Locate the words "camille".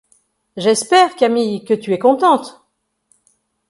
1.15-1.63